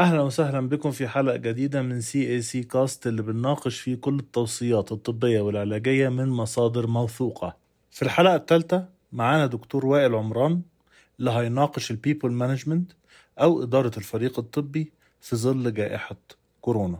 أهلا 0.00 0.20
وسهلا 0.20 0.68
بكم 0.68 0.90
في 0.90 1.08
حلقة 1.08 1.36
جديدة 1.36 1.82
من 1.82 2.00
CEC 2.00 2.62
Cast 2.62 3.06
اللي 3.06 3.22
بنناقش 3.22 3.80
فيه 3.80 3.94
كل 3.94 4.18
التوصيات 4.18 4.92
الطبية 4.92 5.40
والعلاجية 5.40 6.08
من 6.08 6.28
مصادر 6.28 6.86
موثوقة. 6.86 7.56
في 7.90 8.02
الحلقة 8.02 8.34
الثالثة 8.36 8.88
معانا 9.12 9.46
دكتور 9.46 9.86
وائل 9.86 10.14
عمران 10.14 10.62
اللي 11.18 11.30
هيناقش 11.30 11.90
ال 11.90 11.96
people 11.96 12.32
management 12.32 12.92
أو 13.38 13.62
إدارة 13.62 13.92
الفريق 13.96 14.38
الطبي 14.38 14.92
في 15.20 15.36
ظل 15.36 15.74
جائحة 15.74 16.16
كورونا. 16.60 16.98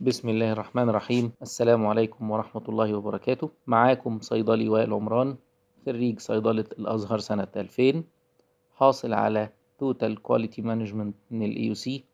بسم 0.00 0.28
الله 0.28 0.52
الرحمن 0.52 0.88
الرحيم. 0.88 1.32
السلام 1.42 1.86
عليكم 1.86 2.30
ورحمة 2.30 2.62
الله 2.68 2.94
وبركاته. 2.94 3.50
معاكم 3.66 4.20
صيدلي 4.20 4.68
وائل 4.68 4.92
عمران 4.92 5.36
خريج 5.86 6.20
صيدلة 6.20 6.64
الأزهر 6.78 7.18
سنة 7.18 7.48
2000 7.56 8.04
حاصل 8.76 9.12
على 9.12 9.50
total 9.80 10.22
quality 10.22 10.62
management 10.62 11.14
من 11.30 11.42
ال 11.42 11.66
AUC 11.66 12.04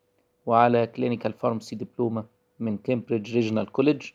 وعلى 0.46 0.86
clinical 0.86 1.32
pharmacy 1.32 1.76
دبلومة 1.76 2.24
من 2.60 2.76
Cambridge 2.76 3.34
Regional 3.34 3.72
College 3.72 4.06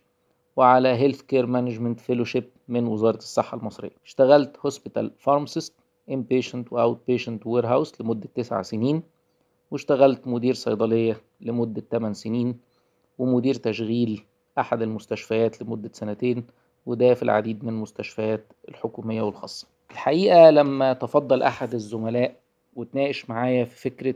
وعلى 0.55 0.87
healthcare 0.88 1.45
management 1.45 1.99
fellowship 1.99 2.43
من 2.67 2.87
وزارة 2.87 3.17
الصحة 3.17 3.57
المصرية. 3.57 3.91
اشتغلت 4.05 4.57
hospital 4.65 5.11
pharmacist 5.17 5.73
inpatient 6.11 6.71
و 6.71 6.95
outpatient 6.95 7.39
warehouse 7.45 8.01
لمدة 8.01 8.29
تسع 8.35 8.61
سنين 8.61 9.03
واشتغلت 9.71 10.27
مدير 10.27 10.53
صيدلية 10.53 11.21
لمدة 11.41 11.83
8 11.91 12.13
سنين 12.13 12.59
ومدير 13.17 13.55
تشغيل 13.55 14.23
أحد 14.59 14.81
المستشفيات 14.81 15.61
لمدة 15.61 15.89
سنتين 15.93 16.43
وده 16.85 17.13
في 17.13 17.23
العديد 17.23 17.63
من 17.63 17.70
المستشفيات 17.70 18.53
الحكومية 18.70 19.21
والخاصة. 19.21 19.67
الحقيقة 19.91 20.49
لما 20.49 20.93
تفضل 20.93 21.43
أحد 21.43 21.73
الزملاء 21.73 22.35
وتناقش 22.75 23.30
معايا 23.30 23.66
في 23.66 23.75
فكرة 23.81 24.16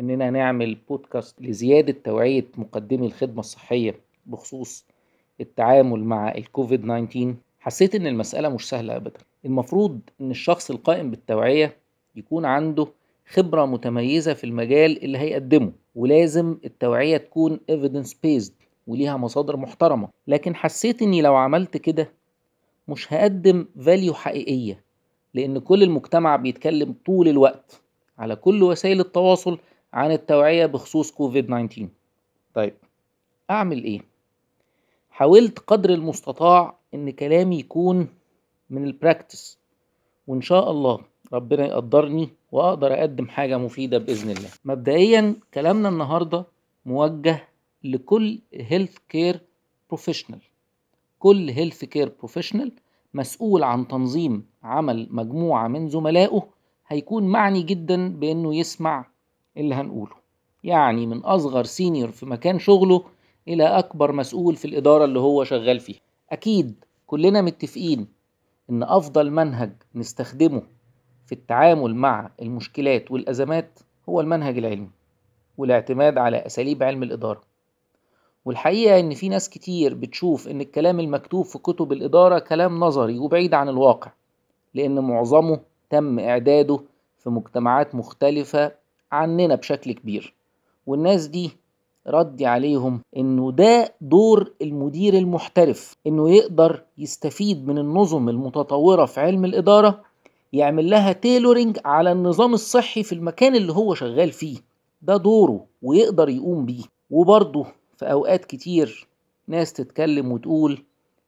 إننا 0.00 0.30
نعمل 0.30 0.74
بودكاست 0.88 1.42
لزيادة 1.42 1.96
توعية 2.04 2.44
مقدمي 2.56 3.06
الخدمة 3.06 3.40
الصحية 3.40 3.94
بخصوص 4.26 4.86
التعامل 5.40 6.04
مع 6.04 6.34
الكوفيد 6.34 6.82
19 6.82 7.34
حسيت 7.60 7.94
إن 7.94 8.06
المسألة 8.06 8.48
مش 8.48 8.68
سهلة 8.68 8.96
أبدا. 8.96 9.20
المفروض 9.44 10.00
إن 10.20 10.30
الشخص 10.30 10.70
القائم 10.70 11.10
بالتوعية 11.10 11.76
يكون 12.16 12.44
عنده 12.44 12.86
خبرة 13.28 13.66
متميزة 13.66 14.34
في 14.34 14.44
المجال 14.44 15.04
اللي 15.04 15.18
هيقدمه 15.18 15.72
ولازم 15.94 16.58
التوعية 16.64 17.16
تكون 17.16 17.60
evidence 17.72 18.10
based 18.26 18.52
وليها 18.86 19.16
مصادر 19.16 19.56
محترمة. 19.56 20.08
لكن 20.26 20.54
حسيت 20.56 21.02
إني 21.02 21.22
لو 21.22 21.34
عملت 21.34 21.76
كده 21.76 22.12
مش 22.88 23.12
هقدم 23.12 23.66
value 23.80 24.14
حقيقية 24.14 24.84
لأن 25.34 25.58
كل 25.58 25.82
المجتمع 25.82 26.36
بيتكلم 26.36 26.94
طول 27.06 27.28
الوقت. 27.28 27.81
على 28.22 28.36
كل 28.36 28.62
وسائل 28.62 29.00
التواصل 29.00 29.58
عن 29.92 30.12
التوعية 30.12 30.66
بخصوص 30.66 31.10
كوفيد 31.10 31.46
19 31.46 31.88
طيب 32.54 32.74
أعمل 33.50 33.84
إيه؟ 33.84 34.00
حاولت 35.10 35.58
قدر 35.58 35.90
المستطاع 35.90 36.78
إن 36.94 37.10
كلامي 37.10 37.58
يكون 37.58 38.08
من 38.70 38.84
ال 38.84 38.92
practice 38.92 39.58
وإن 40.26 40.40
شاء 40.40 40.70
الله 40.70 40.98
ربنا 41.32 41.66
يقدرني 41.66 42.28
وأقدر 42.52 42.94
أقدم 42.94 43.28
حاجة 43.28 43.58
مفيدة 43.58 43.98
بإذن 43.98 44.30
الله. 44.30 44.48
مبدئيا 44.64 45.36
كلامنا 45.54 45.88
النهاردة 45.88 46.44
موجه 46.86 47.48
لكل 47.84 48.38
healthcare 48.54 49.40
professional 49.88 50.40
كل 51.18 51.50
healthcare 51.50 52.12
professional 52.18 52.72
مسؤول 53.14 53.62
عن 53.62 53.88
تنظيم 53.88 54.46
عمل 54.62 55.08
مجموعة 55.10 55.68
من 55.68 55.88
زملائه 55.88 56.48
هيكون 56.92 57.24
معني 57.24 57.62
جدا 57.62 58.08
بأنه 58.08 58.54
يسمع 58.54 59.06
اللي 59.56 59.74
هنقوله. 59.74 60.12
يعني 60.64 61.06
من 61.06 61.18
أصغر 61.18 61.64
senior 61.64 62.10
في 62.10 62.26
مكان 62.26 62.58
شغله 62.58 63.04
إلى 63.48 63.64
أكبر 63.64 64.12
مسؤول 64.12 64.56
في 64.56 64.64
الإدارة 64.64 65.04
اللي 65.04 65.18
هو 65.20 65.44
شغال 65.44 65.80
فيها. 65.80 66.00
أكيد 66.30 66.84
كلنا 67.06 67.42
متفقين 67.42 68.08
إن 68.70 68.82
أفضل 68.82 69.30
منهج 69.30 69.72
نستخدمه 69.94 70.62
في 71.26 71.32
التعامل 71.32 71.94
مع 71.94 72.30
المشكلات 72.42 73.10
والأزمات 73.10 73.78
هو 74.08 74.20
المنهج 74.20 74.58
العلمي 74.58 74.90
والاعتماد 75.58 76.18
على 76.18 76.36
أساليب 76.46 76.82
علم 76.82 77.02
الإدارة. 77.02 77.40
والحقيقة 78.44 79.00
إن 79.00 79.14
في 79.14 79.28
ناس 79.28 79.48
كتير 79.50 79.94
بتشوف 79.94 80.48
إن 80.48 80.60
الكلام 80.60 81.00
المكتوب 81.00 81.44
في 81.44 81.58
كتب 81.58 81.92
الإدارة 81.92 82.38
كلام 82.38 82.80
نظري 82.80 83.18
وبعيد 83.18 83.54
عن 83.54 83.68
الواقع 83.68 84.12
لأن 84.74 84.98
معظمه 85.00 85.60
تم 85.90 86.18
إعداده 86.18 86.80
في 87.24 87.30
مجتمعات 87.30 87.94
مختلفة 87.94 88.72
عننا 89.12 89.54
بشكل 89.54 89.92
كبير. 89.92 90.34
والناس 90.86 91.26
دي 91.26 91.50
ردي 92.06 92.46
عليهم 92.46 93.00
إنه 93.16 93.52
ده 93.52 93.94
دور 94.00 94.52
المدير 94.62 95.14
المحترف 95.14 95.96
إنه 96.06 96.30
يقدر 96.30 96.82
يستفيد 96.98 97.66
من 97.68 97.78
النظم 97.78 98.28
المتطورة 98.28 99.04
في 99.04 99.20
علم 99.20 99.44
الإدارة 99.44 100.00
يعمل 100.52 100.90
لها 100.90 101.12
تيلورينج 101.12 101.78
على 101.84 102.12
النظام 102.12 102.54
الصحي 102.54 103.02
في 103.02 103.12
المكان 103.14 103.54
اللي 103.56 103.72
هو 103.72 103.94
شغال 103.94 104.32
فيه. 104.32 104.56
ده 105.02 105.16
دوره 105.16 105.64
ويقدر 105.82 106.28
يقوم 106.28 106.66
بيه. 106.66 106.82
وبرضه 107.10 107.66
في 107.96 108.12
أوقات 108.12 108.44
كتير 108.44 109.06
ناس 109.48 109.72
تتكلم 109.72 110.32
وتقول 110.32 110.84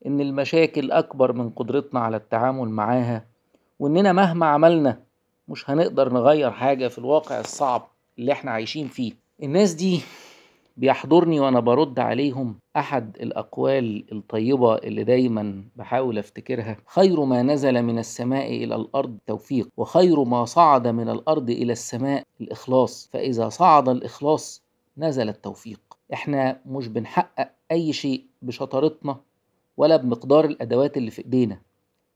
إن 0.07 0.21
المشاكل 0.21 0.91
أكبر 0.91 1.33
من 1.33 1.51
قدرتنا 1.51 2.01
على 2.01 2.17
التعامل 2.17 2.69
معاها 2.69 3.27
وإننا 3.81 4.13
مهما 4.13 4.47
عملنا 4.47 5.01
مش 5.49 5.71
هنقدر 5.71 6.13
نغير 6.13 6.51
حاجة 6.51 6.89
في 6.89 6.99
الواقع 6.99 7.41
الصعب 7.41 7.89
اللي 8.19 8.33
إحنا 8.33 8.51
عايشين 8.51 8.89
فيه. 8.89 9.13
الناس 9.43 9.73
دي 9.73 10.01
بيحضرني 10.77 11.41
وأنا 11.41 11.61
برد 11.61 11.99
عليهم 11.99 12.59
أحد 12.77 13.17
الأقوال 13.21 14.05
الطيبة 14.13 14.75
اللي 14.75 15.05
دايما 15.05 15.65
بحاول 15.77 16.19
أفتكرها. 16.19 16.77
خير 16.87 17.25
ما 17.25 17.43
نزل 17.43 17.83
من 17.83 17.99
السماء 17.99 18.65
إلى 18.65 18.75
الأرض 18.75 19.19
توفيق 19.27 19.69
وخير 19.77 20.25
ما 20.25 20.45
صعد 20.45 20.89
من 20.89 21.09
الأرض 21.09 21.51
إلى 21.51 21.73
السماء 21.73 22.23
الإخلاص. 22.41 23.09
فإذا 23.13 23.49
صعد 23.49 23.89
الإخلاص 23.89 24.63
نزل 24.99 25.29
التوفيق. 25.29 25.81
إحنا 26.13 26.61
مش 26.67 26.89
بنحقق 26.89 27.51
أي 27.71 27.93
شيء 27.93 28.25
بشطارتنا 28.43 29.17
ولا 29.77 29.97
بمقدار 29.97 30.45
الأدوات 30.45 30.97
اللي 30.97 31.11
في 31.11 31.25
إيدينا. 31.25 31.61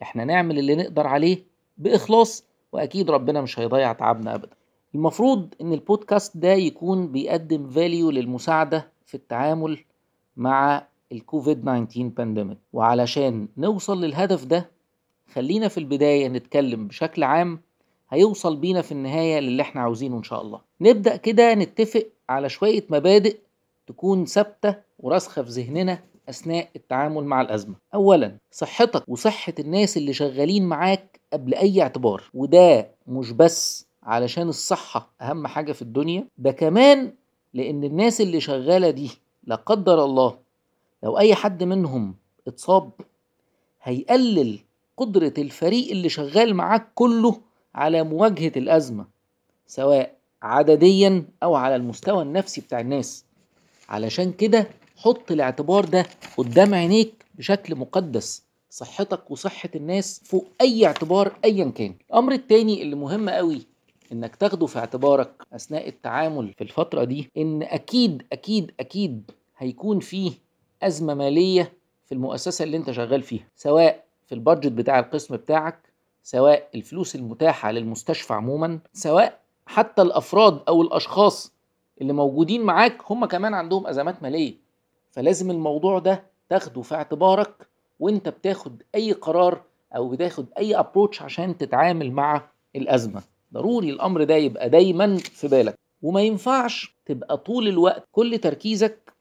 إحنا 0.02 0.24
نعمل 0.24 0.58
اللي 0.58 0.76
نقدر 0.76 1.06
عليه 1.06 1.44
بإخلاص 1.78 2.44
وأكيد 2.72 3.10
ربنا 3.10 3.40
مش 3.40 3.58
هيضيع 3.58 3.92
تعبنا 3.92 4.34
ابدا. 4.34 4.56
المفروض 4.94 5.54
إن 5.60 5.72
البودكاست 5.72 6.36
ده 6.36 6.52
يكون 6.52 7.12
بيقدم 7.12 7.68
value 7.70 8.10
للمساعدة 8.10 8.88
في 9.06 9.14
التعامل 9.14 9.78
مع 10.36 10.86
الكوفيد 11.12 11.62
19 11.62 12.02
pandemic 12.08 12.58
وعلشان 12.72 13.48
نوصل 13.56 14.00
للهدف 14.04 14.44
ده 14.44 14.70
خلينا 15.32 15.68
في 15.68 15.78
البداية 15.78 16.28
نتكلم 16.28 16.86
بشكل 16.88 17.22
عام 17.22 17.60
هيوصل 18.10 18.56
بينا 18.56 18.82
في 18.82 18.92
النهاية 18.92 19.40
للي 19.40 19.62
إحنا 19.62 19.80
عاوزينه 19.80 20.18
إن 20.18 20.22
شاء 20.22 20.42
الله. 20.42 20.60
نبدأ 20.80 21.16
كده 21.16 21.54
نتفق 21.54 22.06
على 22.28 22.48
شوية 22.48 22.84
مبادئ 22.90 23.38
تكون 23.86 24.24
ثابتة 24.24 24.74
وراسخة 24.98 25.42
في 25.42 25.50
ذهننا 25.50 25.98
أثناء 26.28 26.68
التعامل 26.76 27.24
مع 27.24 27.40
الأزمة. 27.40 27.74
أولا 27.94 28.36
صحتك 28.50 29.04
وصحة 29.08 29.52
الناس 29.58 29.96
اللي 29.96 30.12
شغالين 30.12 30.66
معاك 30.66 31.20
قبل 31.32 31.54
أي 31.54 31.82
اعتبار 31.82 32.22
وده 32.34 32.90
مش 33.06 33.30
بس 33.32 33.86
علشان 34.02 34.48
الصحة 34.48 35.10
أهم 35.20 35.46
حاجة 35.46 35.72
في 35.72 35.82
الدنيا 35.82 36.26
ده 36.38 36.50
كمان 36.52 37.12
لأن 37.54 37.84
الناس 37.84 38.20
اللي 38.20 38.40
شغالة 38.40 38.90
دي 38.90 39.10
لا 39.44 39.54
قدر 39.54 40.04
الله 40.04 40.38
لو 41.02 41.18
أي 41.18 41.34
حد 41.34 41.62
منهم 41.64 42.14
اتصاب 42.46 42.90
هيقلل 43.82 44.58
قدرة 44.96 45.34
الفريق 45.38 45.90
اللي 45.90 46.08
شغال 46.08 46.54
معاك 46.54 46.88
كله 46.94 47.40
على 47.74 48.02
مواجهة 48.02 48.52
الأزمة 48.56 49.06
سواء 49.66 50.16
عدديا 50.42 51.24
أو 51.42 51.54
على 51.54 51.76
المستوى 51.76 52.22
النفسي 52.22 52.60
بتاع 52.60 52.80
الناس. 52.80 53.24
علشان 53.88 54.32
كده 54.32 54.66
حط 54.98 55.30
الاعتبار 55.32 55.84
ده 55.84 56.06
قدام 56.36 56.74
عينيك 56.74 57.24
بشكل 57.34 57.74
مقدس. 57.74 58.44
صحتك 58.70 59.30
وصحة 59.30 59.68
الناس 59.74 60.20
فوق 60.24 60.46
أي 60.60 60.86
اعتبار 60.86 61.38
أيا 61.44 61.64
كان. 61.70 61.94
الأمر 62.10 62.32
التاني 62.32 62.82
اللي 62.82 62.96
مهم 62.96 63.28
قوي 63.30 63.62
إنك 64.12 64.36
تاخده 64.36 64.66
في 64.66 64.78
اعتبارك 64.78 65.30
أثناء 65.52 65.88
التعامل 65.88 66.52
في 66.58 66.64
الفترة 66.64 67.04
دي 67.04 67.30
إن 67.36 67.62
أكيد 67.62 68.22
أكيد 68.32 68.72
أكيد 68.80 69.30
هيكون 69.58 70.00
فيه 70.00 70.32
أزمة 70.82 71.14
مالية 71.14 71.72
في 72.06 72.12
المؤسسة 72.14 72.62
اللي 72.64 72.76
أنت 72.76 72.90
شغال 72.90 73.22
فيها 73.22 73.44
سواء 73.56 74.04
في 74.26 74.34
البادجت 74.34 74.72
بتاع 74.72 74.98
القسم 74.98 75.36
بتاعك 75.36 75.78
سواء 76.22 76.68
الفلوس 76.74 77.14
المتاحة 77.16 77.70
للمستشفى 77.70 78.34
عموما 78.34 78.78
سواء 78.92 79.38
حتى 79.66 80.02
الأفراد 80.02 80.60
أو 80.68 80.82
الأشخاص 80.82 81.52
اللي 82.00 82.12
موجودين 82.12 82.62
معاك 82.62 82.98
هم 83.06 83.24
كمان 83.26 83.54
عندهم 83.54 83.86
أزمات 83.86 84.22
مالية. 84.22 84.67
فلازم 85.10 85.50
الموضوع 85.50 85.98
ده 85.98 86.22
تاخده 86.48 86.82
في 86.82 86.94
اعتبارك 86.94 87.68
وانت 88.00 88.28
بتاخد 88.28 88.82
اي 88.94 89.12
قرار 89.12 89.62
أو 89.96 90.08
بتاخد 90.08 90.46
اي 90.58 90.78
ابروتش 90.78 91.22
عشان 91.22 91.56
تتعامل 91.58 92.12
مع 92.12 92.48
الأزمة. 92.76 93.22
ضروري 93.54 93.90
الأمر 93.90 94.24
ده 94.24 94.34
يبقى 94.34 94.70
دايما 94.70 95.16
في 95.16 95.48
بالك. 95.48 95.74
وما 96.02 96.20
ينفعش 96.22 96.94
تبقى 97.06 97.36
طول 97.36 97.68
الوقت 97.68 98.04
كل 98.12 98.38
تركيزك 98.38 99.12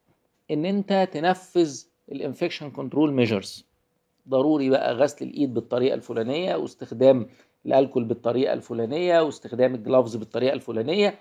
إن 0.52 0.66
أنت 0.66 1.10
تنفذ 1.14 1.84
ال 2.12 2.18
infection 2.18 2.72
control 2.72 3.14
measures 3.14 3.66
ضروري 4.30 4.70
بقى 4.70 4.94
غسل 4.94 5.26
الإيد 5.26 5.54
بالطريقة 5.54 5.94
الفلانية 5.94 6.56
واستخدام 6.56 7.28
الألكول 7.66 8.04
بالطريقة 8.04 8.54
الفلانية 8.54 9.22
واستخدام 9.22 9.76
ال 9.76 9.82
gloves 9.82 10.16
بالطريقة 10.16 10.54
الفلانية. 10.54 11.20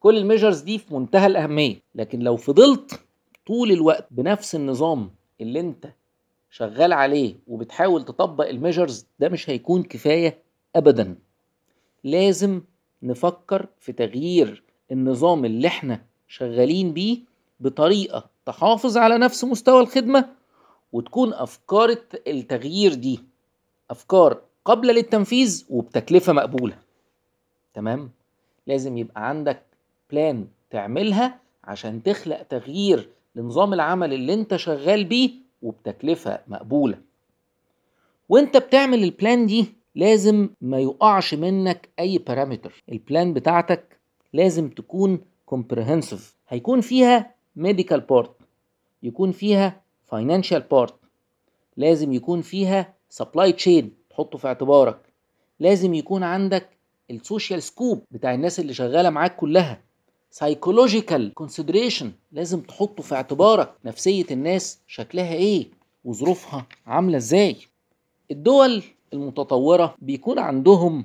كل 0.00 0.16
ال 0.18 0.23
measures 0.23 0.60
دي 0.60 0.78
في 0.78 0.94
منتهى 0.94 1.26
الأهمية. 1.26 1.76
لكن 1.94 2.18
لو 2.20 2.36
فضلت 2.36 3.00
طول 3.46 3.72
الوقت 3.72 4.06
بنفس 4.10 4.54
النظام 4.54 5.10
اللي 5.40 5.60
انت 5.60 5.88
شغال 6.50 6.92
عليه 6.92 7.34
وبتحاول 7.48 8.04
تطبق 8.04 8.48
ال 8.48 8.54
measures 8.54 9.06
ده 9.18 9.28
مش 9.28 9.50
هيكون 9.50 9.82
كفاية 9.82 10.38
ابدا. 10.76 11.14
لازم 12.04 12.60
نفكر 13.02 13.66
في 13.80 13.92
تغيير 13.92 14.62
النظام 14.92 15.44
اللي 15.44 15.68
إحنا 15.68 16.00
شغالين 16.28 16.92
بيه 16.92 17.18
بطريقة 17.60 18.30
تحافظ 18.46 18.96
على 18.96 19.18
نفس 19.18 19.44
مستوى 19.44 19.80
الخدمة 19.80 20.28
وتكون 20.92 21.32
أفكار 21.34 21.96
التغيير 22.26 22.94
دي 22.94 23.20
أفكار 23.90 24.40
قابلة 24.64 24.92
للتنفيذ 24.92 25.66
وبتكلفة 25.70 26.32
مقبولة. 26.32 26.78
تمام؟ 27.74 28.10
لازم 28.66 28.98
يبقى 28.98 29.28
عندك 29.28 29.62
بلان 30.10 30.46
تعملها 30.70 31.38
عشان 31.64 32.02
تخلق 32.02 32.42
تغيير 32.42 33.08
لنظام 33.36 33.72
العمل 33.74 34.12
اللي 34.12 34.34
انت 34.34 34.56
شغال 34.56 35.04
بيه 35.04 35.30
وبتكلفة 35.62 36.40
مقبولة. 36.48 36.98
وانت 38.28 38.56
بتعمل 38.56 39.04
ال 39.04 39.12
plan 39.12 39.46
دي 39.46 39.74
لازم 39.94 40.48
ما 40.60 40.80
يقعش 40.80 41.34
منك 41.34 41.88
أي 41.98 42.18
parameter 42.18 42.82
ال 42.92 43.00
plan 43.00 43.34
بتاعتك 43.34 43.98
لازم 44.32 44.68
تكون 44.68 45.20
comprehensive 45.46 46.36
هيكون 46.48 46.80
فيها 46.80 47.34
medical 47.56 48.00
part 48.00 48.36
يكون 49.02 49.32
فيها 49.32 49.80
financial 50.04 50.60
part 50.60 50.94
لازم 51.76 52.12
يكون 52.12 52.40
فيها 52.42 52.94
supply 53.08 53.52
chain 53.52 53.92
تحطه 54.10 54.38
في 54.38 54.46
اعتبارك 54.48 55.00
لازم 55.60 55.94
يكون 55.94 56.22
عندك 56.22 56.68
ال 57.10 57.17
social 57.17 57.62
scope 57.62 58.04
بتاع 58.10 58.34
الناس 58.34 58.60
اللي 58.60 58.74
شغالة 58.74 59.10
معاك 59.10 59.36
كلها. 59.36 59.80
psychological 60.32 61.34
consideration 61.34 62.12
لازم 62.32 62.60
تحطه 62.60 63.02
في 63.02 63.14
اعتبارك. 63.14 63.72
نفسية 63.84 64.24
الناس 64.30 64.80
شكلها 64.86 65.34
إيه؟ 65.34 65.66
وظروفها 66.04 66.66
عاملة 66.86 67.16
إزاي؟ 67.16 67.56
الدول 68.30 68.82
المتطورة 69.12 69.94
بيكون 69.98 70.38
عندهم 70.38 71.04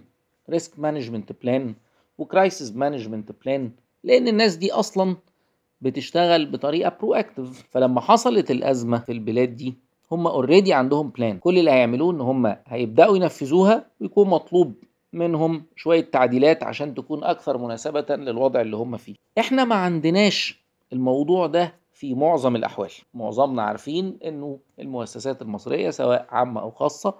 risk 0.49 0.79
management 0.79 1.31
plan 1.43 1.75
و 2.17 2.25
crisis 2.25 2.71
management 2.75 3.31
plan 3.45 3.71
لأن 4.03 4.27
الناس 4.27 4.55
دي 4.55 4.71
أصلا 4.71 5.15
بتشتغل 5.81 6.45
بطريقة 6.45 6.97
proactive 7.01 7.63
فلما 7.71 8.01
حصلت 8.01 8.51
الأزمة 8.51 8.97
في 8.99 9.11
البلاد 9.11 9.55
دي 9.55 9.73
هم 10.11 10.27
already 10.27 10.73
عندهم 10.73 11.09
plan 11.09 11.37
كل 11.37 11.57
اللي 11.59 11.71
هيعملوه 11.71 12.11
إن 12.13 12.21
هم 12.21 12.55
هيبدأوا 12.65 13.17
ينفذوها 13.17 13.85
ويكون 14.01 14.27
مطلوب 14.29 14.73
منهم 15.13 15.65
شوية 15.75 16.01
تعديلات 16.11 16.63
عشان 16.63 16.93
تكون 16.95 17.23
أكثر 17.23 17.57
مناسبة 17.57 18.05
للوضع 18.15 18.61
اللي 18.61 18.75
هم 18.77 18.97
فيه. 18.97 19.15
إحنا 19.39 19.63
ما 19.65 19.75
عندناش 19.75 20.63
الموضوع 20.93 21.47
ده 21.47 21.73
في 21.93 22.13
معظم 22.13 22.55
الأحوال. 22.55 22.91
معظمنا 23.13 23.61
عارفين 23.63 24.17
إنه 24.25 24.59
المؤسسات 24.79 25.41
المصرية 25.41 25.89
سواء 25.89 26.27
عامة 26.29 26.61
أو 26.61 26.71
خاصة 26.71 27.15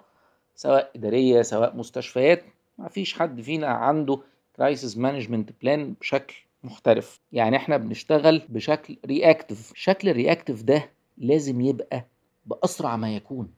سواء 0.54 0.90
إدارية 0.96 1.42
سواء 1.42 1.76
مستشفيات 1.76 2.44
ما 2.78 2.88
فيش 2.88 3.14
حد 3.14 3.40
فينا 3.40 3.66
عنده 3.66 4.20
crisis 4.56 4.96
management 4.98 5.50
plan 5.62 5.94
بشكل 6.00 6.34
محترف. 6.64 7.20
يعني 7.32 7.56
إحنا 7.56 7.76
بنشتغل 7.76 8.42
بشكل 8.48 8.96
reactive 9.06 9.72
الشكل 9.72 10.08
ال 10.08 10.14
reactive 10.14 10.62
ده 10.62 10.90
لازم 11.18 11.60
يبقى 11.60 12.06
بأسرع 12.46 12.96
ما 12.96 13.16
يكون. 13.16 13.50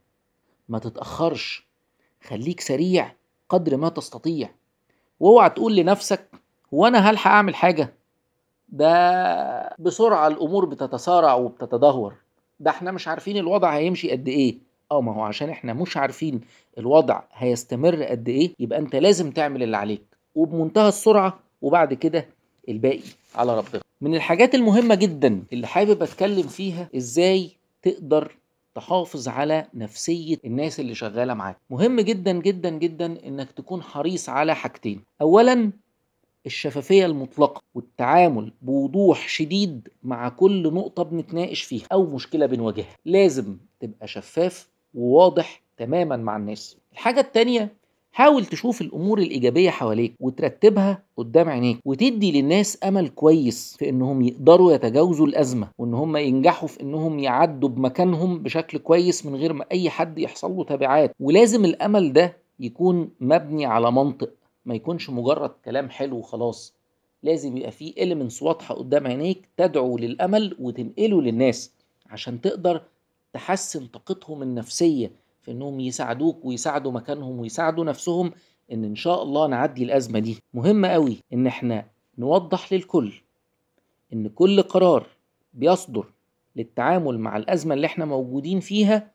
ما 0.68 0.78
تتأخرش. 0.78 1.66
خليك 2.22 2.60
سريع. 2.60 3.12
قدر 3.50 3.76
ما 3.76 3.88
تستطيع. 3.88 4.50
واوعى 5.20 5.50
تقول 5.50 5.76
لنفسك 5.76 6.30
هو 6.74 6.86
أنا 6.86 6.98
هلحق 7.10 7.30
أعمل 7.30 7.54
حاجة؟ 7.54 7.92
ده 8.68 9.76
بسرعة 9.78 10.26
الأمور 10.28 10.64
بتتسارع 10.64 11.34
وبتتدهور. 11.34 12.14
ده 12.60 12.70
إحنا 12.70 12.92
مش 12.92 13.08
عارفين 13.08 13.36
الوضع 13.36 13.76
هيمشي 13.76 14.10
قد 14.10 14.28
إيه. 14.28 14.58
آه 14.92 15.00
ما 15.00 15.14
هو 15.14 15.22
عشان 15.22 15.48
إحنا 15.50 15.72
مش 15.72 15.96
عارفين 15.96 16.40
الوضع 16.78 17.22
هيستمر 17.32 18.02
قد 18.02 18.28
إيه 18.28 18.50
يبقى 18.58 18.78
أنت 18.78 18.96
لازم 18.96 19.30
تعمل 19.30 19.62
اللي 19.62 19.76
عليك. 19.76 20.02
وبمنتهى 20.34 20.88
السرعة 20.88 21.38
وبعد 21.62 21.94
كده 21.94 22.26
الباقي 22.68 23.00
على 23.34 23.58
ربنا. 23.58 23.82
من 24.00 24.14
الحاجات 24.14 24.54
المهمة 24.54 24.94
جدا 24.94 25.42
اللي 25.52 25.66
حابب 25.66 26.02
أتكلم 26.02 26.42
فيها 26.42 26.88
إزاي 26.96 27.50
تقدر 27.82 28.36
تحافظ 28.74 29.28
على 29.28 29.66
نفسية 29.74 30.36
الناس 30.44 30.80
اللي 30.80 30.94
شغالة 30.94 31.34
معاك. 31.34 31.58
مهم 31.70 32.00
جدا 32.00 32.32
جدا 32.32 32.70
جدا 32.70 33.26
إنك 33.26 33.52
تكون 33.52 33.82
حريص 33.82 34.28
على 34.28 34.54
حاجتين. 34.54 35.04
اولا 35.20 35.72
الشفافية 36.46 37.06
المطلقة 37.06 37.62
والتعامل 37.74 38.52
بوضوح 38.62 39.28
شديد 39.28 39.88
مع 40.02 40.28
كل 40.28 40.74
نقطة 40.74 41.02
بنتناقش 41.02 41.62
فيها 41.62 41.86
أو 41.92 42.06
مشكلة 42.06 42.46
بنواجهها. 42.46 42.96
لازم 43.04 43.56
تبقى 43.80 44.08
شفاف 44.08 44.68
وواضح 44.94 45.62
تماما 45.76 46.16
مع 46.16 46.36
الناس. 46.36 46.76
الحاجة 46.92 47.20
التانية 47.20 47.79
حاول 48.12 48.44
تشوف 48.46 48.80
الأمور 48.80 49.18
الإيجابية 49.18 49.70
حواليك 49.70 50.14
وترتبها 50.20 51.02
قدام 51.16 51.48
عينيك 51.48 51.78
وتدي 51.84 52.32
للناس 52.42 52.78
أمل 52.84 53.08
كويس 53.08 53.76
في 53.78 53.88
إنهم 53.88 54.22
يقدروا 54.22 54.72
يتجاوزوا 54.72 55.26
الأزمة 55.26 55.68
وإن 55.78 55.94
هم 55.94 56.16
ينجحوا 56.16 56.68
في 56.68 56.80
إنهم 56.82 57.18
يعدوا 57.18 57.68
بمكانهم 57.68 58.38
بشكل 58.42 58.78
كويس 58.78 59.26
من 59.26 59.34
غير 59.36 59.52
ما 59.52 59.64
أي 59.72 59.90
حد 59.90 60.18
يحصل 60.18 60.56
له 60.56 60.64
تبعات. 60.64 61.14
ولازم 61.20 61.64
الأمل 61.64 62.12
ده 62.12 62.36
يكون 62.60 63.10
مبني 63.20 63.66
على 63.66 63.92
منطق 63.92 64.30
ما 64.66 64.74
يكونش 64.74 65.10
مجرد 65.10 65.50
كلام 65.64 65.90
حلو 65.90 66.16
وخلاص. 66.16 66.74
لازم 67.22 67.56
يبقى 67.56 67.70
فيه 67.70 67.94
elements 67.94 68.42
واضحة 68.42 68.74
قدام 68.74 69.06
عينيك 69.06 69.48
تدعو 69.56 69.98
للأمل 69.98 70.56
وتنقله 70.60 71.22
للناس 71.22 71.72
عشان 72.10 72.40
تقدر 72.40 72.82
تحسن 73.32 73.86
طاقتهم 73.86 74.42
النفسية 74.42 75.12
في 75.42 75.50
إنهم 75.50 75.80
يساعدوك 75.80 76.44
ويساعدوا 76.44 76.92
مكانهم 76.92 77.38
ويساعدوا 77.40 77.84
نفسهم 77.84 78.32
إن 78.72 78.84
إن 78.84 78.94
شاء 78.94 79.22
الله 79.22 79.46
نعدي 79.46 79.84
الأزمة 79.84 80.18
دي. 80.18 80.36
مهم 80.54 80.86
قوي 80.86 81.16
إن 81.32 81.46
إحنا 81.46 81.84
نوضح 82.18 82.72
للكل 82.72 83.12
إن 84.12 84.28
كل 84.28 84.62
قرار 84.62 85.06
بيصدر 85.54 86.06
للتعامل 86.56 87.18
مع 87.18 87.36
الأزمة 87.36 87.74
اللي 87.74 87.86
إحنا 87.86 88.04
موجودين 88.04 88.60
فيها 88.60 89.10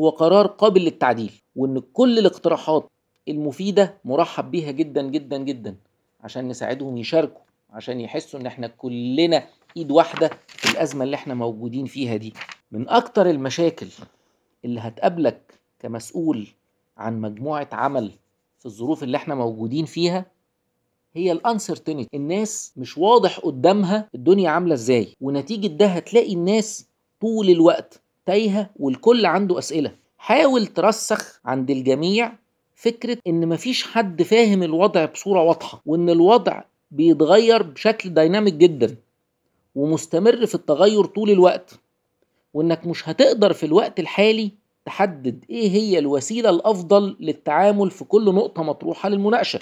هو 0.00 0.08
قرار 0.08 0.46
قابل 0.46 0.80
للتعديل 0.84 1.32
وإن 1.56 1.82
كل 1.92 2.18
الاقتراحات 2.18 2.88
المفيدة 3.28 3.98
مرحب 4.04 4.50
بيها 4.50 4.70
جدا 4.70 5.02
جدا 5.02 5.36
جدا 5.38 5.76
عشان 6.20 6.48
نساعدهم 6.48 6.96
يشاركوا 6.96 7.40
عشان 7.70 8.00
يحسوا 8.00 8.40
إن 8.40 8.46
إحنا 8.46 8.66
كلنا 8.66 9.46
إيد 9.76 9.90
واحدة 9.90 10.30
في 10.46 10.70
الأزمة 10.72 11.04
اللي 11.04 11.16
إحنا 11.16 11.34
موجودين 11.34 11.86
فيها 11.86 12.16
دي. 12.16 12.34
من 12.72 12.88
أكتر 12.88 13.30
المشاكل 13.30 13.86
اللي 14.64 14.80
هتقابلك 14.80 15.54
كمسؤول 15.82 16.48
عن 16.96 17.20
مجموعة 17.20 17.68
عمل 17.72 18.10
في 18.58 18.66
الظروف 18.66 19.02
اللي 19.02 19.16
إحنا 19.16 19.34
موجودين 19.34 19.84
فيها 19.84 20.26
هي 21.14 21.32
الانسرتينتي 21.32 22.16
الناس 22.16 22.72
مش 22.76 22.98
واضح 22.98 23.38
قدامها 23.38 24.08
الدنيا 24.14 24.50
عاملة 24.50 24.74
إزاي 24.74 25.16
ونتيجة 25.20 25.66
ده 25.66 25.86
هتلاقي 25.86 26.32
الناس 26.32 26.86
طول 27.20 27.50
الوقت 27.50 28.00
تايهة 28.26 28.70
والكل 28.76 29.26
عنده 29.26 29.58
أسئلة. 29.58 29.96
حاول 30.18 30.66
ترسخ 30.66 31.40
عند 31.44 31.70
الجميع 31.70 32.32
فكرة 32.74 33.18
إن 33.26 33.48
مفيش 33.48 33.84
حد 33.84 34.22
فاهم 34.22 34.62
الوضع 34.62 35.04
بصورة 35.04 35.42
واضحة 35.42 35.82
وإن 35.86 36.10
الوضع 36.10 36.62
بيتغير 36.90 37.62
بشكل 37.62 38.08
دايناميك 38.14 38.54
جدا 38.54 38.96
ومستمر 39.74 40.46
في 40.46 40.54
التغير 40.54 41.04
طول 41.04 41.30
الوقت 41.30 41.80
وإنك 42.54 42.86
مش 42.86 43.08
هتقدر 43.08 43.52
في 43.52 43.66
الوقت 43.66 44.00
الحالي 44.00 44.52
تحدد 44.84 45.44
إيه 45.50 45.70
هي 45.70 45.98
الوسيلة 45.98 46.50
الأفضل 46.50 47.16
للتعامل 47.20 47.90
في 47.90 48.04
كل 48.04 48.34
نقطة 48.34 48.62
مطروحة 48.62 49.08
للمناقشة 49.08 49.60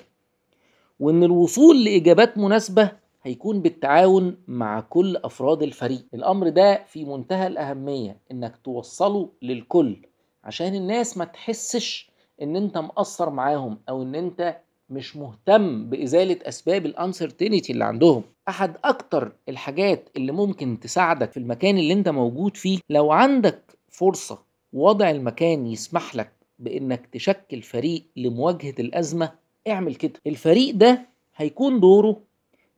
وإن 1.01 1.23
الوصول 1.23 1.85
لإجابات 1.85 2.39
مناسبة 2.39 2.93
هيكون 3.23 3.63
بالتعاون 3.63 4.37
مع 4.49 4.81
كل 4.81 5.17
أفراد 5.17 5.63
الفريق. 5.63 6.05
الأمر 6.15 6.49
ده 6.49 6.85
في 6.85 7.05
منتهى 7.05 7.47
الأهمية 7.47 8.17
إنك 8.33 8.57
توصله 8.65 9.29
للكل 9.43 9.97
عشان 10.45 10.75
الناس 10.75 11.19
ما 11.19 11.25
تحسش 11.25 12.11
إن 12.43 12.57
أنت 12.57 12.79
مقصر 12.79 13.31
معاهم 13.31 13.79
أو 13.89 14.03
إن 14.03 14.15
أنت 14.15 14.57
مش 14.91 15.17
مهتم 15.17 15.91
بإزالة 15.91 16.37
أسباب 16.43 16.87
الانسرتينيتي 16.87 17.73
اللي 17.73 17.85
عندهم. 17.85 18.23
أحد 18.49 18.77
أكتر 18.85 19.33
الحاجات 19.49 20.09
اللي 20.17 20.33
ممكن 20.33 20.81
تساعدك 20.81 21.33
في 21.33 21.37
المكان 21.37 21.79
اللي 21.79 21.93
أنت 21.93 22.09
موجود 22.09 22.57
فيه 22.57 22.79
لو 22.91 23.13
عندك 23.13 23.79
فرصة 23.89 24.39
وضع 24.73 25.11
المكان 25.11 25.67
يسمح 25.67 26.17
لك 26.17 26.33
بإنك 26.59 27.07
تشكل 27.13 27.63
فريق 27.63 28.03
لمواجهة 28.17 28.75
الأزمة 28.79 29.33
اعمل 29.69 29.95
كده. 29.95 30.13
الفريق 30.27 30.75
ده 30.75 31.07
هيكون 31.37 31.81
دوره 31.81 32.21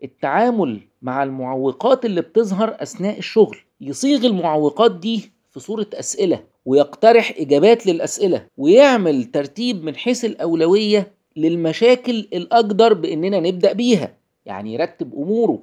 التعامل 0.05 0.81
مع 1.03 1.23
المعوقات 1.23 2.05
اللي 2.05 2.21
بتظهر 2.21 2.77
أثناء 2.83 3.19
الشغل. 3.19 3.57
يصيغ 3.81 4.27
المعوقات 4.27 4.97
دي 4.97 5.31
في 5.51 5.61
صورة 5.61 5.87
أسئلة 5.95 6.45
ويقترح 6.67 7.35
إجابات 7.39 7.87
للأسئلة 7.87 8.47
ويعمل 8.57 9.25
ترتيب 9.25 9.85
من 9.85 9.97
حيث 9.97 10.25
الأولوية 10.25 11.13
للمشاكل 11.37 12.19
الأقدر 12.33 12.93
بإننا 12.95 13.41
نبدأ 13.41 13.73
بيها. 13.73 14.17
يعني 14.47 14.75
يرتب 14.75 15.15
أموره 15.15 15.63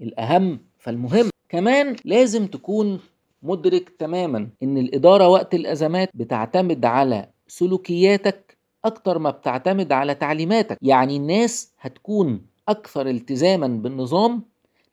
الأهم 0.00 0.60
فالمهم. 0.78 1.30
كمان 1.48 1.96
لازم 2.04 2.46
تكون 2.46 3.00
مدرك 3.42 3.88
تماما 3.98 4.48
إن 4.62 4.78
الإدارة 4.78 5.28
وقت 5.28 5.54
الأزمات 5.54 6.10
بتعتمد 6.14 6.84
على 6.84 7.28
سلوكياتك 7.48 8.58
أكتر 8.84 9.18
ما 9.18 9.30
بتعتمد 9.30 9.92
على 9.92 10.14
تعليماتك. 10.14 10.78
يعني 10.82 11.16
الناس 11.16 11.72
هتكون 11.80 12.40
أكثر 12.68 13.06
التزاما 13.10 13.66
بالنظام 13.66 14.42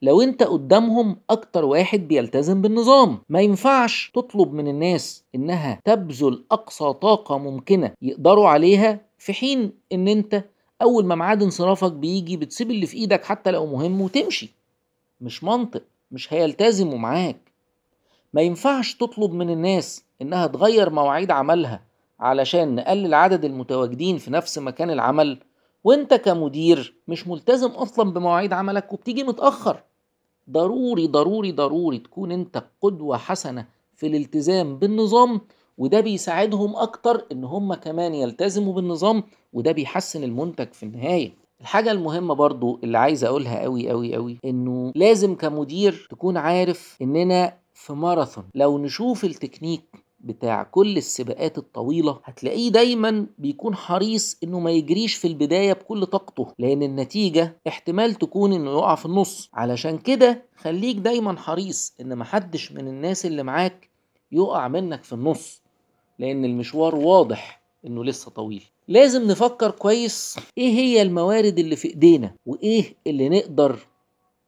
لو 0.02 0.22
أنت 0.22 0.44
قدامهم 0.44 1.18
أكتر 1.30 1.66
واحد 1.66 2.00
بيلتزم 2.08 2.62
بالنظام. 2.62 3.18
ما 3.30 3.42
ينفعش 3.42 4.12
تطلب 4.16 4.54
من 4.54 4.68
الناس 4.68 5.24
إنها 5.36 5.80
تبذل 5.86 6.44
أقصى 6.52 6.94
طاقة 6.94 7.38
ممكنة 7.38 7.92
يقدروا 8.02 8.50
عليها 8.50 9.00
في 9.18 9.34
حين 9.34 9.72
إن 9.92 10.08
أنت 10.08 10.44
أول 10.82 11.06
ما 11.06 11.16
ميعاد 11.16 11.44
انصرافك 11.44 11.92
بيجي 11.92 12.38
بتسيب 12.38 12.72
اللي 12.72 12.86
في 12.86 12.98
إيدك 12.98 13.24
حتى 13.26 13.52
لو 13.52 13.66
مهم 13.66 14.02
وتمشي. 14.02 14.54
مش 15.22 15.44
منطق 15.44 15.84
مش 16.12 16.34
هيلتزموا 16.34 16.98
معاك. 16.98 17.47
ما 18.34 18.42
ينفعش 18.42 18.94
تطلب 18.96 19.32
من 19.34 19.50
الناس 19.50 20.06
إنها 20.22 20.48
تغير 20.48 20.90
مواعيد 20.90 21.32
عملها 21.32 21.82
علشان 22.20 22.76
نقلل 22.76 23.14
عدد 23.14 23.46
المتواجدين 23.46 24.18
في 24.18 24.32
نفس 24.32 24.58
مكان 24.58 24.90
العمل 24.90 25.40
وأنت 25.84 26.14
كمدير 26.14 26.96
مش 27.08 27.28
ملتزم 27.28 27.70
أصلا 27.70 28.12
بمواعيد 28.12 28.54
عملك 28.54 28.94
وبتيجي 28.94 29.24
متأخر. 29.24 29.84
ضروري 30.50 31.08
ضروري 31.08 31.52
ضروري 31.52 31.98
تكون 32.00 32.32
أنت 32.32 32.64
قدوة 32.82 33.18
حسنة 33.18 33.66
في 33.96 34.08
الالتزام 34.08 34.78
بالنظام 34.78 35.42
وده 35.78 36.00
بيساعدهم 36.00 36.76
أكتر 36.76 37.26
إن 37.32 37.44
هم 37.44 37.74
كمان 37.74 38.14
يلتزموا 38.14 38.74
بالنظام 38.74 39.24
وده 39.54 39.72
بيحسن 39.72 40.24
المنتج 40.24 40.74
في 40.74 40.84
النهاية. 40.84 41.34
الحاجة 41.62 41.92
المهمة 41.92 42.34
برضو 42.34 42.80
اللي 42.84 42.98
عايز 42.98 43.24
أقولها 43.24 43.62
قوي 43.62 43.90
قوي 43.90 44.16
قوي 44.16 44.38
إنه 44.46 44.92
لازم 44.96 45.36
كمدير 45.36 46.08
تكون 46.10 46.38
عارف 46.38 46.98
إننا 47.02 47.54
في 47.78 47.94
ماراثون. 47.94 48.44
لو 48.56 48.78
نشوف 48.78 49.26
التكنيك 49.26 49.82
بتاع 50.20 50.64
كل 50.64 50.98
السباقات 50.98 51.58
الطويلة 51.58 52.20
هتلاقيه 52.24 52.70
دايما 52.70 53.26
بيكون 53.38 53.76
حريص 53.76 54.38
إنه 54.44 54.60
ما 54.60 54.72
يجريش 54.72 55.16
في 55.16 55.28
البداية 55.28 55.74
بكل 55.74 56.06
طاقته 56.06 56.48
لأن 56.60 56.84
النتيجة 56.84 57.58
احتمال 57.68 58.16
تكون 58.16 58.54
إنه 58.54 58.72
يقع 58.72 58.96
في 58.96 59.06
النص. 59.06 59.50
علشان 59.54 59.98
كده 59.98 60.46
خليك 60.58 60.96
دايما 60.98 61.38
حريص 61.40 61.94
إن 62.02 62.16
محدش 62.18 62.72
من 62.72 62.88
الناس 62.88 63.26
اللي 63.26 63.44
معاك 63.44 63.90
يقع 64.32 64.68
منك 64.68 65.04
في 65.04 65.14
النص 65.14 65.62
لأن 66.20 66.46
المشوار 66.46 66.96
واضح 66.96 67.62
إنه 67.86 68.04
لسه 68.04 68.32
طويل. 68.32 68.64
لازم 68.88 69.28
نفكر 69.28 69.72
كويس 69.72 70.40
إيه 70.58 70.74
هي 70.74 71.02
الموارد 71.02 71.60
اللي 71.60 71.76
في 71.76 71.88
إيدينا؟ 71.88 72.34
وإيه 72.46 72.96
اللي 73.08 73.30
نقدر 73.30 73.80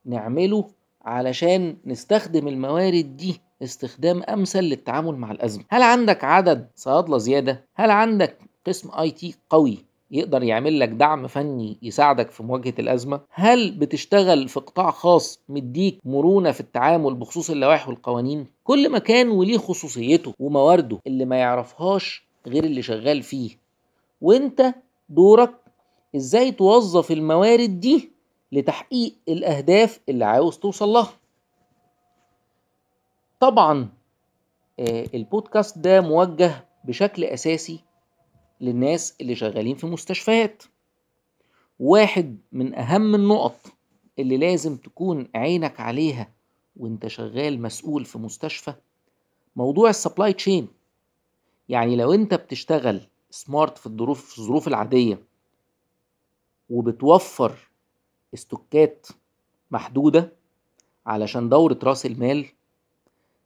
نعمله 0.06 0.70
علشان 1.10 1.78
نستخدم 1.86 2.48
الموارد 2.48 3.18
دي 3.18 3.42
استخدام 3.64 4.24
أمثل 4.24 4.60
للتعامل 4.64 5.16
مع 5.16 5.32
الأزمة. 5.32 5.64
هل 5.70 5.82
عندك 5.82 6.24
عدد 6.24 6.68
صيادلة 6.76 7.18
زيادة؟ 7.18 7.66
هل 7.76 7.90
عندك 7.92 8.38
قسم 8.68 8.90
آي 9.00 9.12
تي 9.12 9.36
قوي 9.50 9.78
يقدر 10.12 10.44
يعمل 10.44 10.80
لك 10.80 10.90
دعم 10.90 11.28
فني 11.28 11.78
يساعدك 11.82 12.32
في 12.32 12.44
مواجهة 12.44 12.74
الأزمة؟ 12.80 13.22
هل 13.32 13.72
بتشتغل 13.72 14.50
في 14.50 14.60
قطاع 14.60 14.92
خاص 14.92 15.40
مديك 15.50 16.00
مرونة 16.06 16.52
في 16.52 16.60
التعامل 16.60 17.14
بخصوص 17.16 17.50
اللوائح 17.50 17.88
والقوانين؟ 17.88 18.46
كل 18.64 18.92
مكان 18.92 19.30
وليه 19.30 19.58
خصوصيته 19.58 20.34
وموارده 20.40 20.98
اللي 21.08 21.26
ما 21.26 21.36
يعرفهاش 21.36 22.24
غير 22.48 22.64
اللي 22.64 22.82
شغال 22.82 23.24
فيه. 23.24 23.50
وانت 24.22 24.74
دورك 25.10 25.52
إزاي 26.16 26.52
توظف 26.52 27.12
الموارد 27.12 27.80
دي؟ 27.80 28.12
لتحقيق 28.52 29.16
الأهداف 29.28 30.00
اللي 30.10 30.26
عاوز 30.26 30.58
توصل 30.58 30.90
لها. 30.90 31.14
طبعا 33.40 33.90
البودكاست 35.14 35.78
ده 35.78 36.02
موجه 36.02 36.66
بشكل 36.84 37.24
أساسي 37.24 37.80
للناس 38.62 39.16
اللي 39.22 39.36
شغالين 39.36 39.76
في 39.76 39.88
مستشفيات. 39.88 40.64
واحد 41.80 42.38
من 42.52 42.76
أهم 42.76 43.16
النقط 43.16 43.60
اللي 44.20 44.38
لازم 44.38 44.78
تكون 44.78 45.28
عينك 45.36 45.80
عليها 45.80 46.32
وأنت 46.78 47.08
شغال 47.08 47.62
مسؤول 47.62 48.06
في 48.06 48.18
مستشفى 48.18 48.74
موضوع 49.56 49.90
ال 49.90 49.96
supply 49.96 50.34
chain 50.34 50.68
يعني 51.70 51.96
لو 51.96 52.14
أنت 52.14 52.34
بتشتغل 52.34 53.02
smart 53.30 53.78
في 53.78 53.86
الظروف 53.88 54.26
في 54.32 54.40
الظروف 54.40 54.68
العادية 54.68 55.20
وبتوفر 56.70 57.69
stock 58.34 58.96
ات 58.96 59.08
محدودة 59.72 60.32
علشان 61.06 61.50
دورة 61.50 61.80
رأس 61.84 62.06
المال 62.06 62.46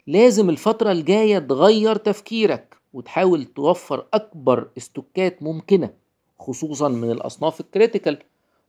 لازم 0.08 0.50
الفترة 0.50 0.92
الجاية 0.92 1.40
تغير 1.40 1.96
تفكيرك 1.96 2.78
وتحاول 2.94 3.46
توفر 3.46 4.06
أكبر 4.14 4.68
stock 4.78 5.33
ات 5.33 5.44
ممكنة 5.44 5.94
خصوصا 6.40 6.90
من 6.90 7.12
الأصناف 7.12 7.60
ال 7.60 7.66
critical 7.66 8.18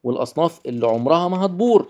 والأصناف 0.04 0.60
اللي 0.66 0.86
عمرها 0.86 1.28
ما 1.28 1.44
هتبور 1.44 1.88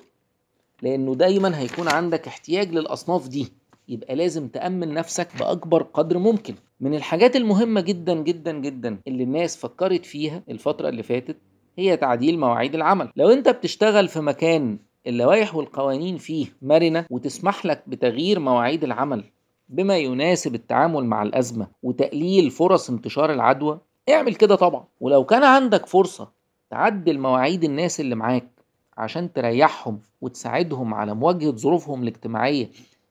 لأنه 0.82 1.14
دايما 1.14 1.58
هيكون 1.58 1.88
عندك 1.88 2.26
احتياج 2.26 2.72
للأصناف 2.72 3.28
دي 3.28 3.52
يبقى 3.88 4.14
لازم 4.14 4.48
تأمن 4.48 4.94
نفسك 4.94 5.28
بأكبر 5.38 5.82
قدر 5.82 6.18
ممكن. 6.18 6.54
من 6.80 6.94
الحاجات 6.94 7.36
المهمة 7.36 7.80
جدا 7.80 8.14
جدا 8.22 8.52
جدا 8.52 8.98
اللي 9.08 9.22
الناس 9.24 9.56
فكرت 9.56 10.06
فيها 10.06 10.42
الفترة 10.48 10.88
اللي 10.88 11.02
فاتت 11.02 11.36
هي 11.76 11.96
تعديل 11.96 12.38
مواعيد 12.38 12.74
العمل. 12.74 13.10
لو 13.16 13.28
انت 13.30 13.48
بتشتغل 13.48 14.08
في 14.08 14.20
مكان 14.20 14.78
اللوائح 15.06 15.54
والقوانين 15.54 16.16
فيه 16.16 16.46
مرنة 16.62 17.06
وتسمح 17.10 17.66
لك 17.66 17.82
بتغيير 17.86 18.40
مواعيد 18.40 18.84
العمل 18.84 19.24
بما 19.68 19.96
يناسب 19.98 20.54
التعامل 20.54 21.04
مع 21.04 21.22
الأزمة 21.22 21.66
وتقليل 21.82 22.50
فرص 22.50 22.90
انتشار 22.90 23.32
العدوى 23.32 23.80
اعمل 24.08 24.34
كده 24.34 24.54
طبعا. 24.54 24.84
ولو 25.00 25.24
كان 25.24 25.44
عندك 25.44 25.86
فرصة 25.86 26.28
تعدل 26.70 27.18
مواعيد 27.18 27.64
الناس 27.64 28.00
اللي 28.00 28.14
معاك 28.14 28.50
عشان 28.98 29.32
تريحهم 29.32 30.00
وتساعدهم 30.20 30.94
على 30.94 31.14
مواجهة 31.14 31.50
ظروفهم 31.56 32.02
الاجتماعية 32.02 32.70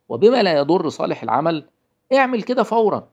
وبما 0.10 0.44
لا 0.44 0.58
يضر 0.58 0.90
صالح 0.90 1.24
العمل 1.24 1.66
اعمل 2.14 2.44
كده 2.44 2.64
فورا. 2.64 3.08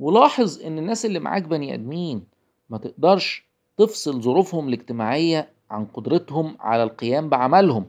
ولاحظ 0.00 0.62
إن 0.62 0.78
الناس 0.78 1.06
اللي 1.06 1.18
معاك 1.18 1.42
بني 1.42 1.74
آدمين 1.74 2.24
ما 2.70 2.78
تقدرش 2.78 3.45
تفصل 3.78 4.22
ظروفهم 4.22 4.68
الاجتماعية 4.68 5.48
عن 5.70 5.84
قدرتهم 5.84 6.56
على 6.60 6.82
القيام 6.82 7.28
بعملهم. 7.28 7.84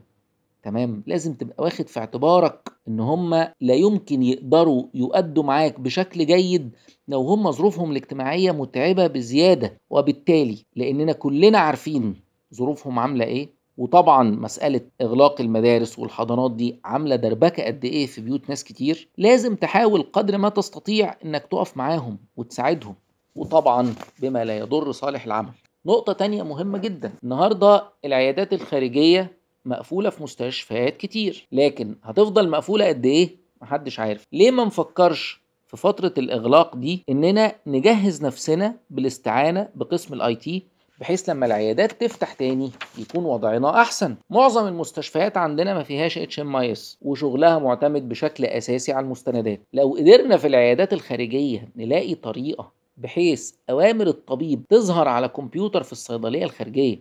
تمام؟ 0.63 1.03
لازم 1.07 1.33
تبقى 1.33 1.63
واخد 1.63 1.87
في 1.87 1.99
اعتبارك 1.99 2.71
إن 2.87 2.99
هم 2.99 3.33
لا 3.61 3.73
يمكن 3.73 4.23
يقدروا 4.23 4.83
يؤدوا 4.93 5.43
معاك 5.43 5.79
بشكل 5.79 6.25
جيد 6.25 6.75
لو 7.07 7.21
هم 7.21 7.51
ظروفهم 7.51 7.91
الاجتماعية 7.91 8.51
متعبة 8.51 9.07
بزيادة. 9.07 9.77
وبالتالي 9.89 10.65
لأننا 10.75 11.11
كلنا 11.11 11.57
عارفين 11.57 12.15
ظروفهم 12.53 12.99
عاملة 12.99 13.25
إيه. 13.25 13.49
وطبعا 13.77 14.23
مسألة 14.23 14.81
إغلاق 15.01 15.41
المدارس 15.41 15.99
والحضانات 15.99 16.51
دي 16.51 16.79
عاملة 16.85 17.15
دربكة 17.15 17.63
قد 17.63 17.85
إيه 17.85 18.05
في 18.05 18.21
بيوت 18.21 18.49
ناس 18.49 18.63
كتير. 18.63 19.09
لازم 19.17 19.55
تحاول 19.55 20.01
قدر 20.13 20.37
ما 20.37 20.49
تستطيع 20.49 21.15
إنك 21.25 21.45
تقف 21.45 21.77
معاهم 21.77 22.17
وتساعدهم. 22.37 22.95
وطبعا 23.35 23.93
بما 24.21 24.45
لا 24.45 24.57
يضر 24.57 24.91
صالح 24.91 25.25
العمل. 25.25 25.53
نقطة 25.85 26.13
تانية 26.13 26.43
مهمة 26.43 26.77
جدا. 26.77 27.13
النهاردة 27.23 27.83
العيادات 28.05 28.53
الخارجية 28.53 29.31
مقفولة 29.65 30.09
في 30.09 30.23
مستشفيات 30.23 30.97
كتير 30.97 31.47
لكن 31.51 31.95
هتفضل 32.03 32.49
مقفولة 32.49 32.87
قد 32.87 33.05
إيه؟ 33.05 33.29
محدش 33.61 33.99
عارف. 33.99 34.23
ليه 34.33 34.51
ما 34.51 34.65
نفكرش 34.65 35.41
في 35.67 35.77
فترة 35.77 36.13
الإغلاق 36.17 36.75
دي 36.75 37.03
إننا 37.09 37.55
نجهز 37.67 38.25
نفسنا 38.25 38.75
بالاستعانة 38.89 39.69
بقسم 39.75 40.13
الآي 40.13 40.35
تي 40.35 40.63
بحيث 40.99 41.29
لما 41.29 41.45
العيادات 41.45 41.91
تفتح 42.03 42.33
تاني 42.33 42.71
يكون 42.97 43.25
وضعنا 43.25 43.81
أحسن. 43.81 44.15
معظم 44.29 44.67
المستشفيات 44.67 45.37
عندنا 45.37 45.73
ما 45.73 45.83
فيهاش 45.83 46.17
HMS 46.17 46.97
وشغلها 47.01 47.59
معتمد 47.59 48.09
بشكل 48.09 48.45
أساسي 48.45 48.91
على 48.91 49.03
المستندات. 49.03 49.59
لو 49.73 49.95
قدرنا 49.99 50.37
في 50.37 50.47
العيادات 50.47 50.93
الخارجية 50.93 51.67
نلاقي 51.75 52.15
طريقة 52.15 52.71
بحيث 52.97 53.51
أوامر 53.69 54.07
الطبيب 54.07 54.63
تظهر 54.69 55.07
على 55.07 55.27
كمبيوتر 55.27 55.83
في 55.83 55.91
الصيدلية 55.91 56.43
الخارجية 56.43 56.99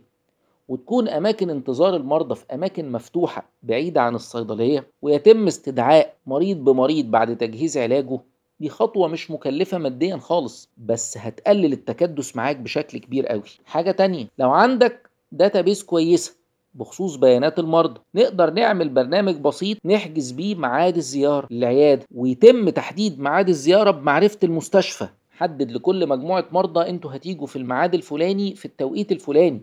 وتكون 0.69 1.09
أماكن 1.09 1.51
انتظار 1.51 1.97
المرضى 1.97 2.35
في 2.35 2.45
أماكن 2.55 2.93
مفتوحة 2.93 3.49
بعيدة 3.63 4.01
عن 4.03 4.15
الصيدلية 4.15 4.87
ويتم 5.03 5.47
استدعاء 5.47 6.15
مريض 6.27 6.57
بمريض 6.57 7.11
بعد 7.11 7.37
تجهيز 7.37 7.79
علاجه 7.79 8.21
دي 8.61 8.69
خطوة 8.69 9.09
مش 9.09 9.31
مكلفة 9.31 9.79
ماديا 9.79 10.17
خالص 10.17 10.69
بس 10.79 11.19
هتقلل 11.19 11.73
التكدس 11.73 12.37
معاك 12.37 12.57
بشكل 12.57 12.99
كبير 12.99 13.27
قوي 13.27 13.43
حاجة 13.67 13.91
تانية 13.91 14.27
لو 14.39 14.51
عندك 14.51 15.11
database 15.33 15.83
كويسة 15.85 16.35
بخصوص 16.75 17.17
بيانات 17.17 17.59
المرضى 17.59 18.01
نقدر 18.15 18.51
نعمل 18.51 18.89
برنامج 18.89 19.35
بسيط 19.37 19.79
نحجز 19.85 20.31
بيه 20.31 20.55
ميعاد 20.55 20.97
الزيارة 20.97 21.47
للعيادة 21.51 22.07
ويتم 22.15 22.69
تحديد 22.69 23.21
ميعاد 23.21 23.49
الزيارة 23.49 23.91
بمعرفة 23.91 24.39
المستشفى. 24.45 25.09
حدد 25.37 25.71
لكل 25.71 26.09
مجموعة 26.09 26.45
مرضى 26.53 26.91
أنتوا 26.91 27.17
هتيجوا 27.17 27.47
في 27.47 27.57
الميعاد 27.57 27.95
الفلاني 27.95 28.55
في 28.55 28.65
التوقيت 28.65 29.13
الفلاني 29.13 29.61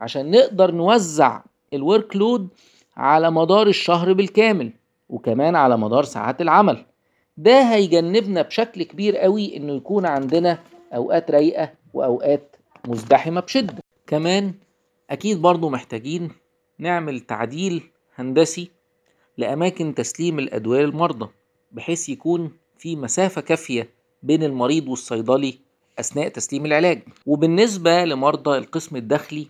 عشان 0.00 0.30
نقدر 0.30 0.70
نوزع 0.70 1.42
الورك 1.74 2.16
لود 2.16 2.48
على 2.96 3.30
مدار 3.30 3.66
الشهر 3.66 4.12
بالكامل 4.12 4.72
وكمان 5.08 5.56
على 5.56 5.76
مدار 5.76 6.04
ساعات 6.04 6.40
العمل. 6.40 6.84
ده 7.36 7.62
هيجنبنا 7.74 8.42
بشكل 8.42 8.82
كبير 8.82 9.16
قوي 9.16 9.56
إنه 9.56 9.72
يكون 9.72 10.06
عندنا 10.06 10.58
أوقات 10.94 11.30
رايقة 11.30 11.72
وأوقات 11.94 12.56
مزدحمة 12.88 13.40
بشدة. 13.40 13.82
كمان 14.06 14.54
أكيد 15.10 15.42
برضو 15.42 15.68
محتاجين 15.68 16.30
نعمل 16.78 17.20
تعديل 17.20 17.82
هندسي 18.14 18.70
لأماكن 19.38 19.94
تسليم 19.94 20.38
الأدوية 20.38 20.80
للمرضى 20.84 21.28
بحيث 21.72 22.08
يكون 22.08 22.50
في 22.78 22.96
مسافة 22.96 23.40
كافية 23.40 23.90
بين 24.22 24.42
المريض 24.42 24.88
والصيدلي 24.88 25.58
أثناء 26.00 26.28
تسليم 26.28 26.66
العلاج. 26.66 27.02
وبالنسبة 27.26 28.04
لمرضى 28.04 28.58
القسم 28.58 28.96
الداخلي 28.96 29.48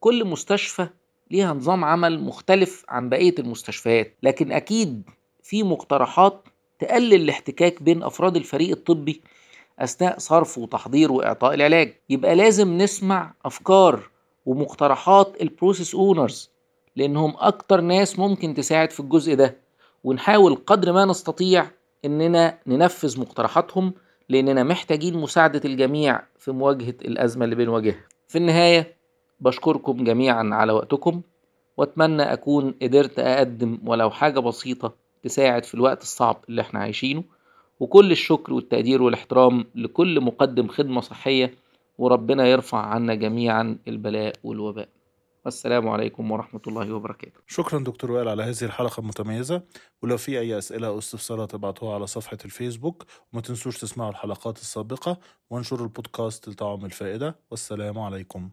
كل 0.00 0.24
مستشفى 0.24 0.86
ليها 1.30 1.52
نظام 1.54 1.84
عمل 1.84 2.20
مختلف 2.20 2.84
عن 2.88 3.08
بقية 3.08 3.34
المستشفيات. 3.38 4.14
لكن 4.22 4.52
أكيد 4.52 5.02
في 5.42 5.62
مقترحات 5.62 6.44
تقلل 6.78 7.14
الاحتكاك 7.14 7.82
بين 7.82 8.02
أفراد 8.02 8.36
الفريق 8.36 8.70
الطبي 8.70 9.20
أثناء 9.78 10.18
صرف 10.18 10.58
وتحضير 10.58 11.12
وإعطاء 11.12 11.54
العلاج. 11.54 11.94
يبقى 12.10 12.34
لازم 12.34 12.78
نسمع 12.78 13.34
أفكار 13.44 14.10
ومقترحات 14.46 15.42
ال 15.42 15.49
process 15.49 15.94
owners 15.94 16.50
لأنهم 16.96 17.34
أكتر 17.38 17.80
ناس 17.80 18.18
ممكن 18.18 18.54
تساعد 18.54 18.90
في 18.90 19.00
الجزء 19.00 19.34
ده. 19.34 19.56
ونحاول 20.04 20.54
قدر 20.66 20.92
ما 20.92 21.04
نستطيع 21.04 21.70
إننا 22.04 22.58
ننفذ 22.66 23.20
مقترحاتهم 23.20 23.92
لأننا 24.28 24.62
محتاجين 24.62 25.16
مساعدة 25.16 25.60
الجميع 25.64 26.22
في 26.38 26.50
مواجهة 26.52 26.94
الأزمة 27.04 27.44
اللي 27.44 27.56
بنواجهها. 27.56 28.04
في 28.28 28.38
النهاية 28.38 28.94
بشكركم 29.40 30.04
جميعا 30.04 30.50
على 30.52 30.72
وقتكم 30.72 31.20
وأتمنى 31.76 32.22
أكون 32.22 32.74
قدرت 32.82 33.18
أقدم 33.18 33.78
ولو 33.86 34.10
حاجة 34.10 34.40
بسيطة 34.40 34.92
تساعد 35.22 35.64
في 35.64 35.74
الوقت 35.74 36.02
الصعب 36.02 36.44
اللي 36.48 36.60
إحنا 36.60 36.80
عايشينه. 36.80 37.24
وكل 37.80 38.12
الشكر 38.12 38.52
والتقدير 38.52 39.02
والاحترام 39.02 39.64
لكل 39.74 40.20
مقدم 40.20 40.68
خدمة 40.68 41.00
صحية 41.00 41.54
وربنا 41.98 42.46
يرفع 42.46 42.78
عنا 42.78 43.14
جميعا 43.14 43.78
البلاء 43.88 44.32
والوباء. 44.44 44.88
والسلام 45.44 45.88
عليكم 45.88 46.30
ورحمة 46.30 46.60
الله 46.66 46.92
وبركاته. 46.92 47.40
شكرا 47.46 47.78
دكتور 47.78 48.12
وائل 48.12 48.28
على 48.28 48.42
هذه 48.42 48.64
الحلقة 48.64 49.00
المتميزة. 49.00 49.62
ولو 50.02 50.16
في 50.16 50.40
أي 50.40 50.58
أسئلة 50.58 50.86
أو 50.86 50.98
استفسارات 50.98 51.54
ابعتوها 51.54 51.94
على 51.94 52.06
صفحة 52.06 52.38
الفيسبوك 52.44 53.04
وما 53.32 53.42
تنسوش 53.42 53.78
تسمعوا 53.78 54.10
الحلقات 54.10 54.58
السابقة 54.58 55.18
وانشروا 55.50 55.86
البودكاست 55.86 56.48
لطعم 56.48 56.84
الفائدة. 56.84 57.38
والسلام 57.50 57.98
عليكم. 57.98 58.50